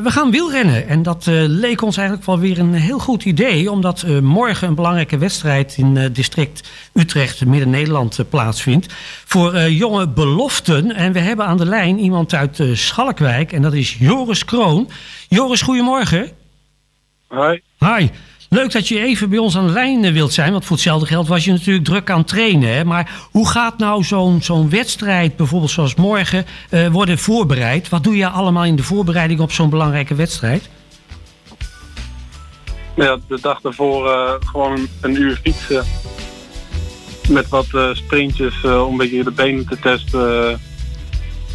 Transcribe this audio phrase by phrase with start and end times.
[0.00, 0.88] we gaan wielrennen.
[0.88, 3.70] En dat uh, leek ons eigenlijk wel weer een heel goed idee.
[3.70, 8.86] Omdat uh, morgen een belangrijke wedstrijd in district Utrecht, Midden-Nederland, plaatsvindt.
[9.24, 10.94] Voor jonge beloften.
[10.94, 13.52] En we hebben aan de lijn iemand uit Schalkwijk.
[13.52, 14.88] En dat is Joris Kroon.
[15.28, 16.30] Joris, goedemorgen.
[17.26, 17.62] Hoi.
[17.78, 18.08] Hi.
[18.52, 20.52] Leuk dat je even bij ons aan de lijn eh, wilt zijn.
[20.52, 22.74] Want voor hetzelfde geld was je natuurlijk druk aan trainen.
[22.74, 22.84] Hè?
[22.84, 27.88] Maar hoe gaat nou zo'n zo'n wedstrijd, bijvoorbeeld zoals morgen, uh, worden voorbereid?
[27.88, 30.68] Wat doe je allemaal in de voorbereiding op zo'n belangrijke wedstrijd?
[32.96, 35.84] Ja, de dag ervoor uh, gewoon een uur fietsen.
[37.28, 40.60] Met wat sprintjes om een beetje de benen te testen.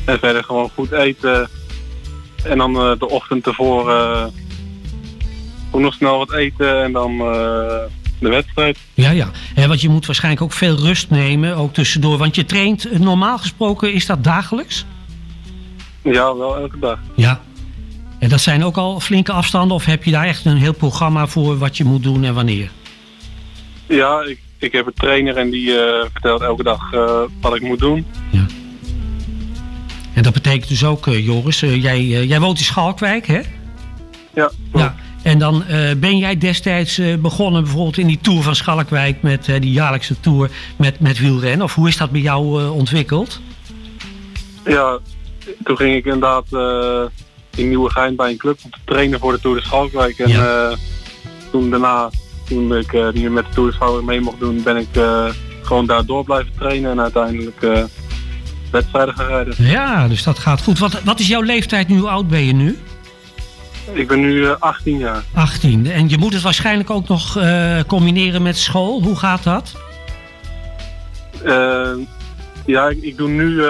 [0.06, 1.50] en verder gewoon goed eten.
[2.44, 3.92] En dan de ochtend ervoor
[5.72, 7.20] ook nog snel wat eten en dan uh,
[8.20, 8.78] de wedstrijd.
[8.94, 9.30] Ja, ja.
[9.54, 12.18] He, want je moet waarschijnlijk ook veel rust nemen, ook tussendoor.
[12.18, 14.86] Want je traint, eh, normaal gesproken, is dat dagelijks?
[16.02, 17.00] Ja, wel elke dag.
[17.16, 17.42] Ja.
[18.20, 19.76] En dat zijn ook al flinke afstanden?
[19.76, 22.72] Of heb je daar echt een heel programma voor wat je moet doen en wanneer?
[23.88, 27.62] Ja, ik, ik heb een trainer en die uh, vertelt elke dag uh, wat ik
[27.62, 28.06] moet doen.
[28.32, 28.46] Ja.
[30.14, 33.42] En dat betekent dus ook, Joris, jij, jij woont in Schalkwijk, hè?
[34.34, 34.52] Ja.
[35.28, 39.22] En dan uh, ben jij destijds uh, begonnen bijvoorbeeld in die Tour van Schalkwijk...
[39.22, 41.66] met uh, die jaarlijkse Tour met, met wielrennen.
[41.66, 43.42] Of hoe is dat bij jou ontwikkeld?
[44.66, 45.00] Ja,
[45.64, 46.46] toen ging ik inderdaad
[47.56, 50.20] in Nieuwegein bij een club om te trainen voor de Tour de Schalkwijk.
[50.20, 50.76] En ja.
[51.52, 52.10] toen daarna,
[52.48, 54.64] toen ik niet met de Tour de Schalkwijk mee mocht doen...
[54.64, 54.88] ben ik
[55.62, 57.88] gewoon daar door blijven trainen en uiteindelijk
[58.72, 59.56] wedstrijden gaan rijden.
[59.58, 60.80] Ja, dus dat gaat goed.
[60.80, 61.98] Wat, wat is jouw leeftijd nu?
[61.98, 62.78] Hoe oud ben je nu?
[63.94, 65.24] Ik ben nu 18 eh, jaar.
[65.34, 65.92] 18.
[65.92, 69.02] En je moet het waarschijnlijk ook nog uh, combineren met school.
[69.02, 69.76] Hoe gaat dat?
[71.46, 71.90] Uh,
[72.66, 73.64] ja, ik, ik, doe nu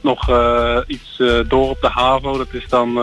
[0.00, 0.30] nog
[0.86, 2.38] iets door op de HAVO.
[2.38, 2.94] Dat is dan,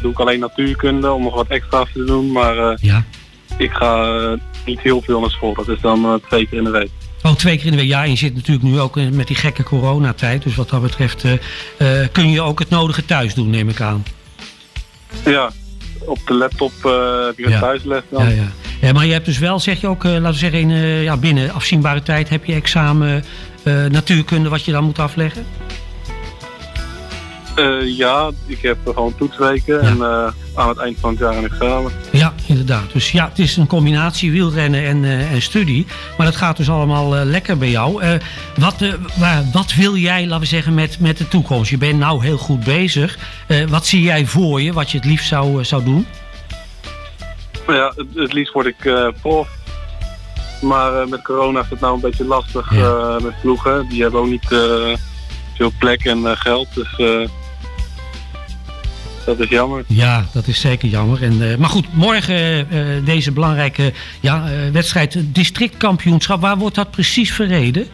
[0.00, 2.32] doe ik alleen natuurkunde om nog wat extra's te doen.
[2.32, 3.04] Maar ja.
[3.56, 5.54] ik ga niet heel veel naar school.
[5.54, 6.90] Dat is dan twee keer in de week.
[7.22, 7.88] Oh, twee keer in de week.
[7.88, 10.42] Ja, en je zit natuurlijk nu ook met die gekke coronatijd.
[10.42, 11.24] Dus wat dat betreft
[12.12, 14.04] kun je ook het nodige thuis doen, neem ik aan.
[15.24, 15.50] Ja,
[15.98, 16.72] op de laptop
[17.26, 17.60] heb je ja.
[17.60, 18.24] thuisles dan.
[18.24, 18.48] Ja, ja.
[18.80, 21.02] ja, maar je hebt dus wel, zeg je ook, uh, laten we zeggen, in, uh,
[21.02, 23.24] ja, binnen afzienbare tijd heb je examen
[23.88, 25.46] natuurkunde wat je dan moet afleggen?
[27.84, 30.04] ja, ik heb gewoon toetsweken en
[30.54, 31.92] aan het eind van het jaar een examen.
[32.12, 32.92] Ja, inderdaad.
[32.92, 35.86] Dus ja, het is een combinatie wielrennen en, en studie.
[36.16, 38.18] Maar dat gaat dus allemaal lekker bij jou.
[38.56, 38.84] wat,
[39.52, 41.70] wat wil jij, laten we zeggen, met, met de toekomst?
[41.70, 43.18] Je bent nou heel goed bezig.
[43.68, 46.06] wat zie jij voor je, wat je het liefst zou, zou doen?
[47.66, 49.48] Ja, het, het liefst word ik prof.
[50.60, 53.18] Maar met corona is het nou een beetje lastig ja.
[53.22, 53.88] met ploegen.
[53.88, 54.46] Die hebben ook niet
[55.54, 56.68] veel plek en geld.
[56.74, 56.96] Dus
[59.24, 59.84] dat is jammer.
[59.86, 61.22] Ja, dat is zeker jammer.
[61.22, 66.40] En, uh, maar goed, morgen uh, deze belangrijke ja, uh, wedstrijd, districtkampioenschap.
[66.40, 67.86] Waar wordt dat precies verreden?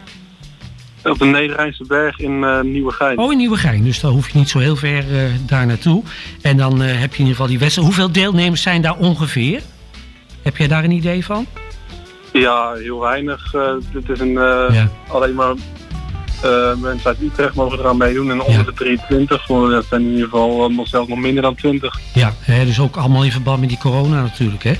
[1.03, 2.39] Op de Nederrijnse berg in
[2.71, 3.17] Nieuwegein.
[3.17, 3.83] Oh, in Nieuwegein.
[3.83, 5.03] Dus dan hoef je niet zo heel ver
[5.45, 6.03] daar naartoe.
[6.41, 7.87] En dan heb je in ieder geval die wedstrijd.
[7.87, 9.61] Hoeveel deelnemers zijn daar ongeveer?
[10.41, 11.45] Heb jij daar een idee van?
[12.33, 13.51] Ja, heel weinig.
[13.93, 14.31] Het is een,
[14.71, 14.89] ja.
[15.07, 15.53] alleen maar
[16.45, 18.31] uh, mensen uit Utrecht mogen eraan meedoen.
[18.31, 21.99] En onder de 23, dat zijn in ieder geval nog zelfs nog minder dan 20.
[22.13, 24.73] Ja, hè, dus ook allemaal in verband met die corona natuurlijk, hè?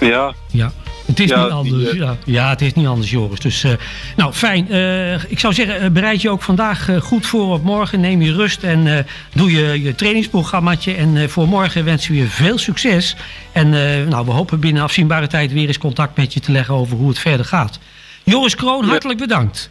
[0.00, 0.34] Ja.
[0.50, 0.72] Ja.
[1.06, 1.90] Het is ja, niet anders.
[1.90, 2.16] Die, ja.
[2.24, 3.40] ja, het is niet anders, Joris.
[3.40, 3.72] Dus, uh,
[4.16, 4.66] nou, fijn.
[4.70, 8.00] Uh, ik zou zeggen, bereid je ook vandaag goed voor op morgen.
[8.00, 10.94] Neem je rust en doe je, je trainingsprogrammaatje.
[10.94, 13.16] En voor morgen wensen we je veel succes.
[13.52, 13.70] En
[14.08, 17.08] nou, we hopen binnen afzienbare tijd weer eens contact met je te leggen over hoe
[17.08, 17.78] het verder gaat.
[18.26, 19.70] Joris Kroon, hartelijk bedankt.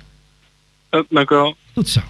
[1.10, 1.56] dank u wel.
[1.74, 2.02] Tot zo.